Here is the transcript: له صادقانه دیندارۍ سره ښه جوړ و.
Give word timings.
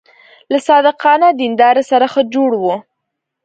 له 0.51 0.57
صادقانه 0.67 1.27
دیندارۍ 1.41 1.83
سره 1.91 2.05
ښه 2.13 2.21
جوړ 2.33 2.51
و. 2.61 2.65